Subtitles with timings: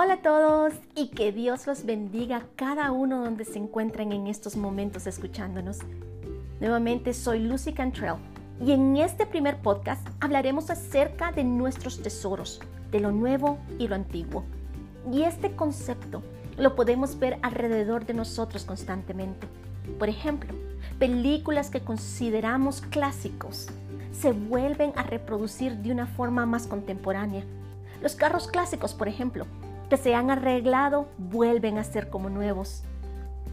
[0.00, 4.54] Hola a todos y que Dios los bendiga cada uno donde se encuentren en estos
[4.54, 5.78] momentos escuchándonos.
[6.60, 8.14] Nuevamente soy Lucy Cantrell
[8.64, 12.60] y en este primer podcast hablaremos acerca de nuestros tesoros,
[12.92, 14.44] de lo nuevo y lo antiguo.
[15.12, 16.22] Y este concepto
[16.56, 19.48] lo podemos ver alrededor de nosotros constantemente.
[19.98, 20.54] Por ejemplo,
[21.00, 23.66] películas que consideramos clásicos
[24.12, 27.42] se vuelven a reproducir de una forma más contemporánea.
[28.00, 29.44] Los carros clásicos, por ejemplo,
[29.88, 32.82] que se han arreglado, vuelven a ser como nuevos.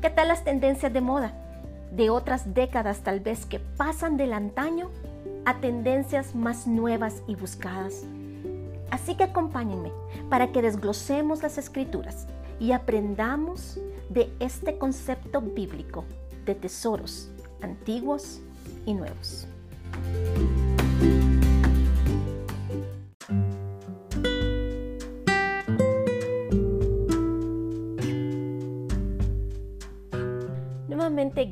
[0.01, 1.33] ¿Qué tal las tendencias de moda?
[1.91, 4.89] De otras décadas tal vez que pasan del antaño
[5.45, 8.03] a tendencias más nuevas y buscadas.
[8.91, 9.91] Así que acompáñenme
[10.29, 12.27] para que desglosemos las escrituras
[12.59, 13.79] y aprendamos
[14.09, 16.05] de este concepto bíblico
[16.45, 17.31] de tesoros
[17.61, 18.41] antiguos
[18.85, 19.47] y nuevos.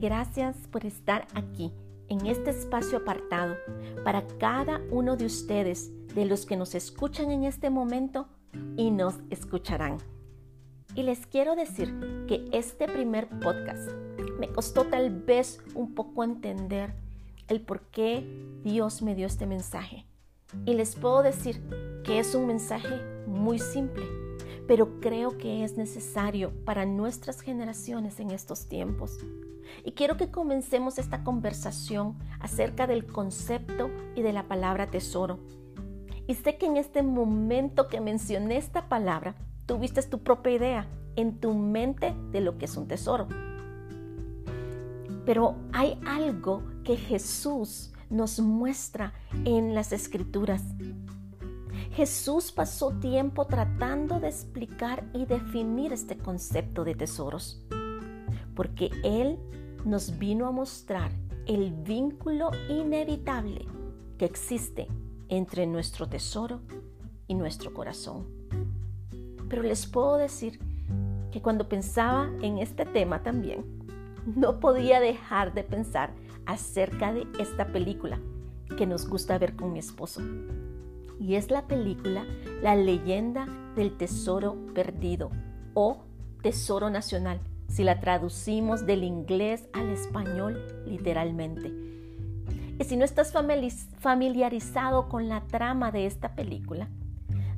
[0.03, 1.71] Gracias por estar aquí
[2.09, 3.55] en este espacio apartado
[4.03, 8.27] para cada uno de ustedes, de los que nos escuchan en este momento
[8.75, 9.99] y nos escucharán.
[10.93, 13.89] Y les quiero decir que este primer podcast
[14.41, 16.93] me costó tal vez un poco entender
[17.47, 18.27] el por qué
[18.61, 20.05] Dios me dio este mensaje.
[20.65, 21.61] Y les puedo decir
[22.03, 24.03] que es un mensaje muy simple,
[24.67, 29.17] pero creo que es necesario para nuestras generaciones en estos tiempos.
[29.83, 35.39] Y quiero que comencemos esta conversación acerca del concepto y de la palabra tesoro.
[36.27, 39.35] Y sé que en este momento que mencioné esta palabra,
[39.65, 43.27] tuviste tu propia idea en tu mente de lo que es un tesoro.
[45.25, 49.13] Pero hay algo que Jesús nos muestra
[49.45, 50.63] en las escrituras.
[51.95, 57.63] Jesús pasó tiempo tratando de explicar y definir este concepto de tesoros,
[58.55, 59.39] porque Él
[59.85, 61.11] nos vino a mostrar
[61.45, 63.65] el vínculo inevitable
[64.17, 64.87] que existe
[65.29, 66.61] entre nuestro tesoro
[67.27, 68.27] y nuestro corazón.
[69.49, 70.59] Pero les puedo decir
[71.31, 73.65] que cuando pensaba en este tema también,
[74.25, 76.13] no podía dejar de pensar
[76.45, 78.19] acerca de esta película
[78.77, 80.21] que nos gusta ver con mi esposo.
[81.19, 82.25] Y es la película
[82.61, 85.29] La leyenda del tesoro perdido
[85.73, 86.03] o
[86.41, 87.39] Tesoro Nacional,
[87.73, 91.73] si la traducimos del inglés al español literalmente.
[92.79, 93.33] Y si no estás
[93.99, 96.87] familiarizado con la trama de esta película,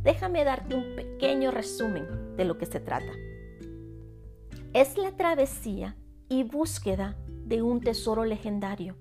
[0.03, 3.11] déjame darte un pequeño resumen de lo que se trata.
[4.73, 5.97] Es la travesía
[6.29, 8.95] y búsqueda de un tesoro legendario.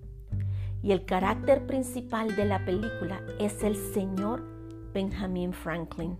[0.82, 4.42] Y el carácter principal de la película es el señor
[4.92, 6.19] Benjamin Franklin,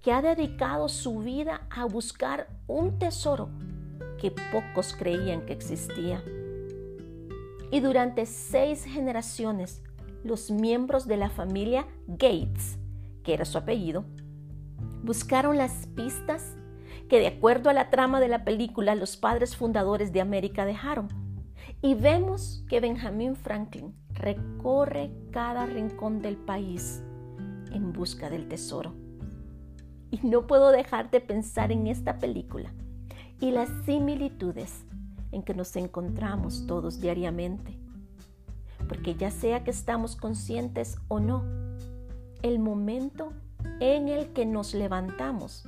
[0.00, 3.48] que ha dedicado su vida a buscar un tesoro
[4.22, 6.22] que pocos creían que existía.
[7.72, 9.82] Y durante seis generaciones,
[10.22, 12.78] los miembros de la familia Gates,
[13.24, 14.04] que era su apellido,
[15.02, 16.54] buscaron las pistas
[17.08, 21.08] que de acuerdo a la trama de la película los padres fundadores de América dejaron.
[21.80, 27.02] Y vemos que Benjamin Franklin recorre cada rincón del país
[27.72, 28.94] en busca del tesoro.
[30.12, 32.72] Y no puedo dejar de pensar en esta película
[33.42, 34.84] y las similitudes
[35.32, 37.76] en que nos encontramos todos diariamente.
[38.88, 41.44] Porque ya sea que estamos conscientes o no,
[42.42, 43.32] el momento
[43.80, 45.64] en el que nos levantamos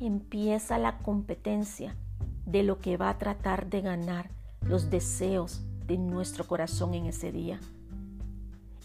[0.00, 1.96] empieza la competencia
[2.44, 4.30] de lo que va a tratar de ganar
[4.60, 7.58] los deseos de nuestro corazón en ese día.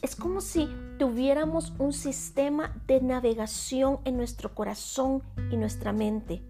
[0.02, 6.42] Es como si tuviéramos un sistema de navegación en nuestro corazón y nuestra mente,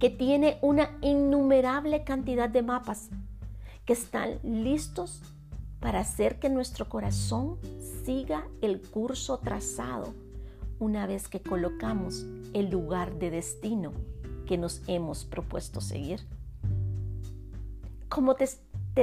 [0.00, 3.10] que tiene una innumerable cantidad de mapas
[3.84, 5.22] que están listos
[5.80, 7.58] para hacer que nuestro corazón
[8.04, 10.14] siga el curso trazado
[10.78, 13.92] una vez que colocamos el lugar de destino
[14.46, 16.20] que nos hemos propuesto seguir.
[18.08, 18.48] Como te,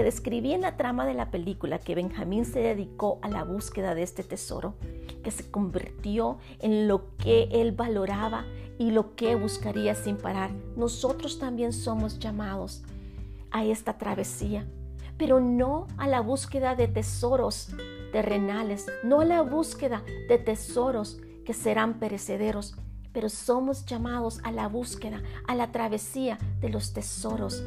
[0.02, 4.02] describí en la trama de la película que Benjamín se dedicó a la búsqueda de
[4.02, 4.74] este tesoro,
[5.24, 8.46] que se convirtió en lo que él valoraba
[8.80, 12.84] y lo que buscaría sin parar, nosotros también somos llamados
[13.52, 14.66] a esta travesía,
[15.18, 17.70] pero no a la búsqueda de tesoros
[18.12, 22.76] terrenales, no a la búsqueda de tesoros que serán perecederos,
[23.12, 27.64] pero somos llamados a la búsqueda, a la travesía de los tesoros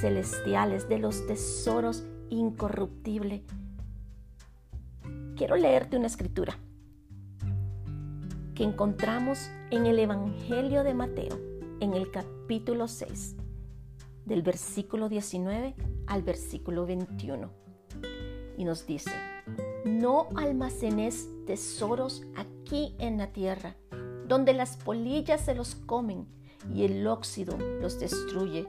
[0.00, 3.42] celestiales, de los tesoros incorruptibles.
[5.36, 6.58] Quiero leerte una escritura.
[8.54, 11.36] que encontramos en el Evangelio de Mateo,
[11.80, 13.34] en el capítulo 6,
[14.26, 15.74] del versículo 19
[16.06, 17.50] al versículo 21.
[18.56, 19.10] Y nos dice,
[19.84, 23.74] no almacenes tesoros aquí en la tierra,
[24.28, 26.28] donde las polillas se los comen
[26.72, 28.66] y el óxido los destruye,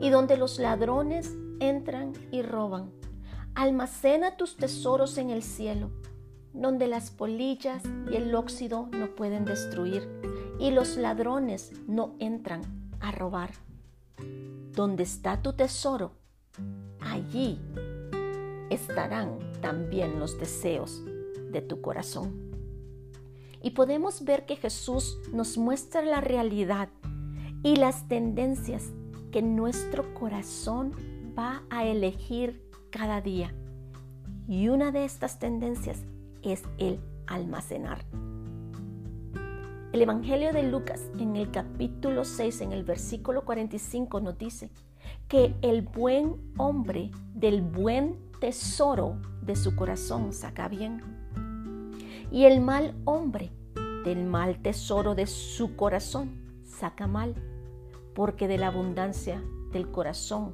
[0.00, 2.90] y donde los ladrones entran y roban.
[3.54, 5.90] Almacena tus tesoros en el cielo,
[6.52, 10.08] donde las polillas y el óxido no pueden destruir,
[10.58, 12.62] y los ladrones no entran
[13.00, 13.50] a robar.
[14.72, 16.12] Donde está tu tesoro,
[17.00, 17.60] allí
[18.70, 21.02] estarán también los deseos
[21.50, 22.48] de tu corazón.
[23.62, 26.90] Y podemos ver que Jesús nos muestra la realidad
[27.62, 28.92] y las tendencias
[29.30, 30.92] que nuestro corazón
[31.38, 33.54] va a elegir cada día.
[34.46, 36.02] Y una de estas tendencias
[36.42, 38.04] es el almacenar.
[39.92, 44.70] El Evangelio de Lucas en el capítulo 6, en el versículo 45 nos dice
[45.28, 51.02] que el buen hombre del buen tesoro de su corazón saca bien.
[52.30, 53.50] Y el mal hombre
[54.04, 57.34] del mal tesoro de su corazón saca mal,
[58.18, 60.52] porque de la abundancia del corazón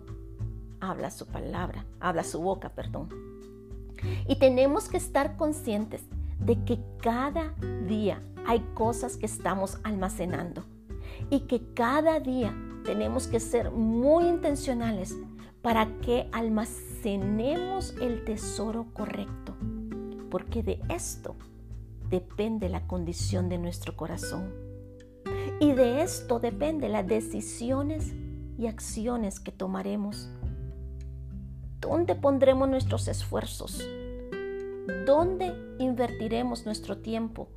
[0.80, 3.08] habla su palabra, habla su boca, perdón.
[4.28, 6.02] Y tenemos que estar conscientes
[6.38, 7.54] de que cada
[7.88, 10.62] día hay cosas que estamos almacenando
[11.30, 15.16] y que cada día tenemos que ser muy intencionales
[15.62, 19.56] para que almacenemos el tesoro correcto,
[20.30, 21.34] porque de esto
[22.10, 24.73] depende la condición de nuestro corazón.
[25.60, 28.12] Y de esto depende las decisiones
[28.58, 30.28] y acciones que tomaremos.
[31.80, 33.86] ¿Dónde pondremos nuestros esfuerzos?
[35.06, 37.48] ¿Dónde invertiremos nuestro tiempo?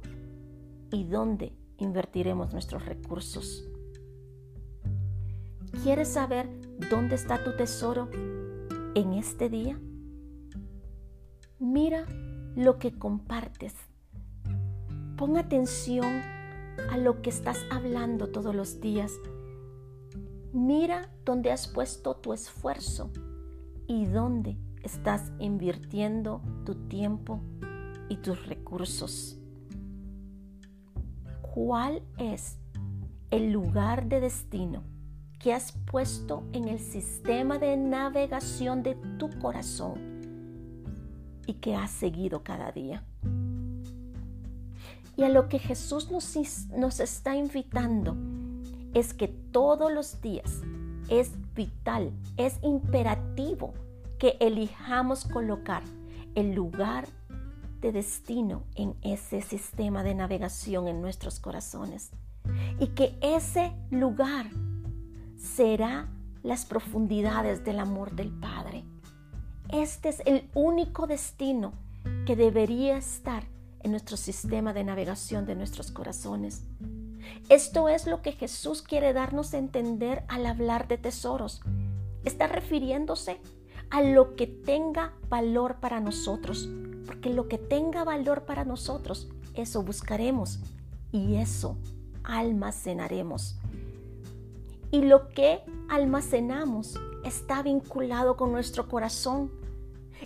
[0.91, 3.67] ¿Y dónde invertiremos nuestros recursos?
[5.83, 6.49] ¿Quieres saber
[6.89, 8.09] dónde está tu tesoro
[8.95, 9.79] en este día?
[11.59, 12.05] Mira
[12.55, 13.75] lo que compartes.
[15.17, 16.36] Pon atención
[16.89, 19.13] a lo que estás hablando todos los días.
[20.53, 23.11] Mira dónde has puesto tu esfuerzo
[23.87, 27.41] y dónde estás invirtiendo tu tiempo
[28.09, 29.37] y tus recursos.
[31.41, 32.57] ¿Cuál es
[33.31, 34.83] el lugar de destino
[35.39, 40.21] que has puesto en el sistema de navegación de tu corazón
[41.45, 43.03] y que has seguido cada día?
[45.17, 46.37] Y a lo que Jesús nos,
[46.69, 48.15] nos está invitando
[48.93, 50.61] es que todos los días
[51.09, 53.73] es vital, es imperativo
[54.19, 55.81] que elijamos colocar
[56.35, 57.07] el lugar
[57.81, 62.11] de destino en ese sistema de navegación en nuestros corazones.
[62.79, 64.47] Y que ese lugar
[65.35, 66.07] será
[66.43, 68.83] las profundidades del amor del Padre.
[69.69, 71.73] Este es el único destino
[72.25, 73.43] que debería estar
[73.87, 76.63] nuestro sistema de navegación de nuestros corazones.
[77.49, 81.61] Esto es lo que Jesús quiere darnos a entender al hablar de tesoros.
[82.23, 83.39] Está refiriéndose
[83.89, 86.69] a lo que tenga valor para nosotros,
[87.05, 90.59] porque lo que tenga valor para nosotros, eso buscaremos
[91.11, 91.77] y eso
[92.23, 93.57] almacenaremos.
[94.91, 99.51] Y lo que almacenamos está vinculado con nuestro corazón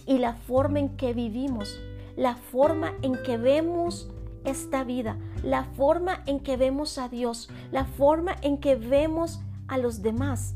[0.06, 1.80] y la forma en que vivimos,
[2.16, 4.10] la forma en que vemos
[4.44, 9.78] esta vida, la forma en que vemos a Dios, la forma en que vemos a
[9.78, 10.56] los demás,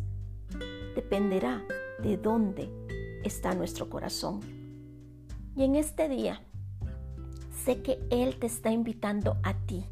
[0.95, 1.63] dependerá
[2.01, 2.69] de dónde
[3.23, 4.39] está nuestro corazón.
[5.55, 6.41] Y en este día,
[7.63, 9.85] sé que Él te está invitando a ti,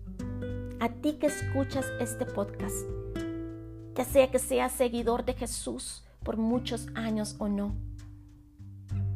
[0.79, 2.85] a ti que escuchas este podcast,
[3.95, 7.75] ya sea que seas seguidor de Jesús por muchos años o no.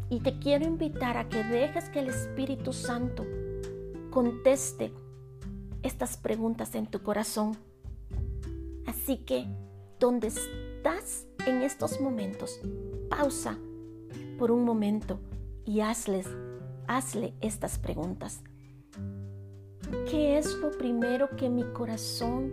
[0.09, 3.25] Y te quiero invitar a que dejes que el Espíritu Santo
[4.09, 4.93] conteste
[5.83, 7.57] estas preguntas en tu corazón.
[8.85, 9.45] Así que,
[9.99, 12.59] donde estás en estos momentos,
[13.09, 13.57] pausa
[14.37, 15.19] por un momento
[15.65, 16.27] y hazles,
[16.87, 18.41] hazle estas preguntas.
[20.09, 22.51] ¿Qué es lo primero que mi corazón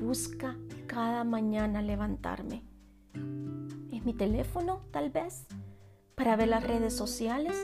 [0.00, 0.56] busca
[0.86, 2.62] cada mañana levantarme?
[3.92, 5.46] ¿Es mi teléfono, tal vez?
[6.14, 7.54] ¿Para ver las redes sociales?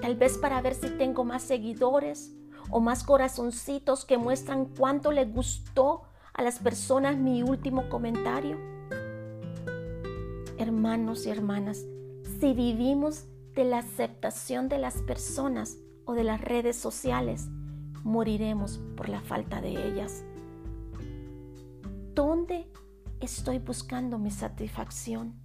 [0.00, 2.32] ¿Tal vez para ver si tengo más seguidores
[2.70, 6.02] o más corazoncitos que muestran cuánto le gustó
[6.32, 8.58] a las personas mi último comentario.
[10.58, 11.84] Hermanos y hermanas,
[12.40, 17.48] si vivimos de la aceptación de las personas o de las redes sociales,
[18.04, 20.24] moriremos por la falta de ellas.
[22.14, 22.70] ¿Dónde
[23.20, 25.39] estoy buscando mi satisfacción?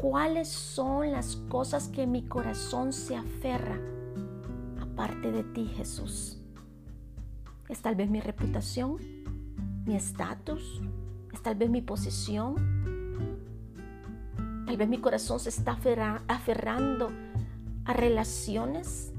[0.00, 3.78] ¿Cuáles son las cosas que mi corazón se aferra
[4.80, 6.40] aparte de ti, Jesús?
[7.68, 8.96] ¿Es tal vez mi reputación?
[9.84, 10.80] ¿Mi estatus?
[11.34, 12.54] ¿Es tal vez mi posición?
[14.64, 15.78] Tal vez mi corazón se está
[16.28, 17.10] aferrando
[17.84, 19.12] a relaciones.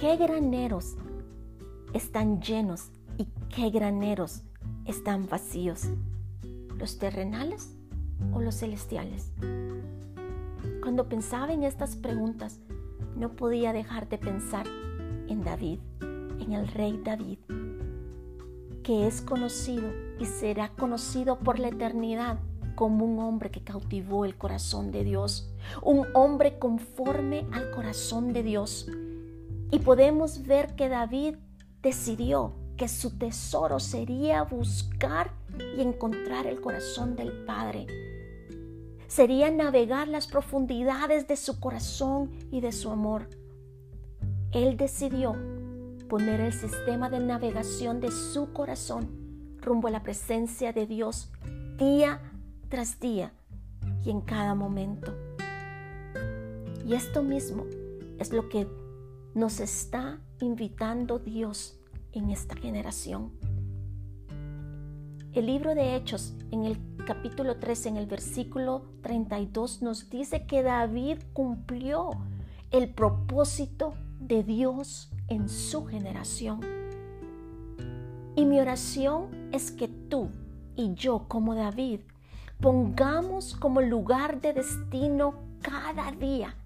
[0.00, 0.96] ¿Qué graneros
[1.92, 4.44] están llenos y qué graneros
[4.86, 5.90] están vacíos?
[6.78, 7.73] ¿Los terrenales
[8.32, 9.32] o los celestiales?
[10.82, 12.60] Cuando pensaba en estas preguntas,
[13.16, 14.66] no podía dejar de pensar
[15.28, 17.38] en David, en el rey David,
[18.82, 22.38] que es conocido y será conocido por la eternidad
[22.74, 25.50] como un hombre que cautivó el corazón de Dios,
[25.82, 28.88] un hombre conforme al corazón de Dios.
[29.70, 31.36] Y podemos ver que David
[31.82, 35.32] decidió que su tesoro sería buscar
[35.76, 37.86] y encontrar el corazón del Padre.
[39.06, 43.28] Sería navegar las profundidades de su corazón y de su amor.
[44.50, 45.36] Él decidió
[46.08, 51.30] poner el sistema de navegación de su corazón rumbo a la presencia de Dios
[51.78, 52.20] día
[52.68, 53.32] tras día
[54.04, 55.14] y en cada momento.
[56.86, 57.66] Y esto mismo
[58.18, 58.66] es lo que
[59.34, 61.80] nos está invitando Dios
[62.14, 63.32] en esta generación.
[65.32, 70.62] El libro de Hechos en el capítulo 3, en el versículo 32, nos dice que
[70.62, 72.10] David cumplió
[72.70, 76.60] el propósito de Dios en su generación.
[78.36, 80.28] Y mi oración es que tú
[80.76, 82.00] y yo como David
[82.60, 86.56] pongamos como lugar de destino cada día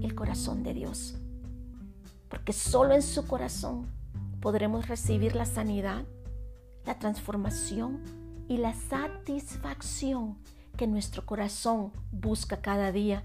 [0.00, 1.16] el corazón de Dios.
[2.28, 3.97] Porque solo en su corazón
[4.40, 6.04] podremos recibir la sanidad,
[6.84, 8.02] la transformación
[8.48, 10.38] y la satisfacción
[10.76, 13.24] que nuestro corazón busca cada día.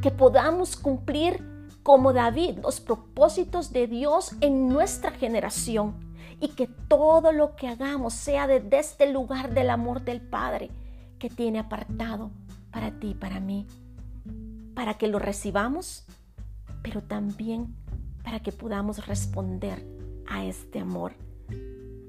[0.00, 1.42] Que podamos cumplir
[1.82, 5.94] como David los propósitos de Dios en nuestra generación
[6.40, 10.70] y que todo lo que hagamos sea desde este lugar del amor del Padre
[11.18, 12.30] que tiene apartado
[12.72, 13.66] para ti y para mí,
[14.74, 16.04] para que lo recibamos,
[16.82, 17.76] pero también
[18.22, 19.84] para que podamos responder
[20.26, 21.12] a este amor,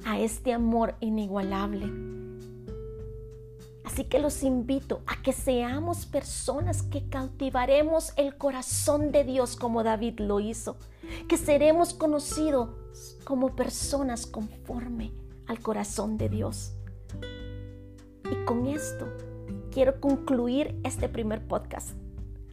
[0.06, 2.14] a este amor inigualable.
[3.84, 9.84] Así que los invito a que seamos personas que cautivaremos el corazón de Dios como
[9.84, 10.78] David lo hizo,
[11.28, 12.70] que seremos conocidos
[13.24, 15.12] como personas conforme
[15.48, 16.74] al corazón de Dios.
[18.32, 19.06] Y con esto
[19.72, 21.90] quiero concluir este primer podcast.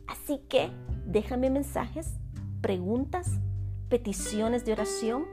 [0.08, 0.70] Así que
[1.06, 2.14] déjame mensajes,
[2.60, 3.30] preguntas,
[3.90, 5.26] peticiones de oración.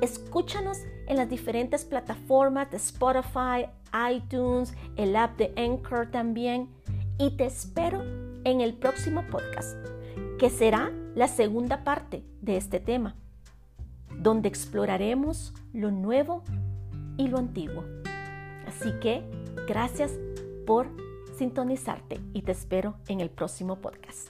[0.00, 3.66] Escúchanos en las diferentes plataformas de Spotify,
[4.10, 6.70] iTunes, el app de Anchor también.
[7.18, 8.02] Y te espero
[8.44, 9.76] en el próximo podcast,
[10.38, 13.14] que será la segunda parte de este tema
[14.20, 16.44] donde exploraremos lo nuevo
[17.16, 17.84] y lo antiguo.
[18.66, 19.22] Así que
[19.66, 20.12] gracias
[20.66, 20.88] por
[21.36, 24.28] sintonizarte y te espero en el próximo podcast.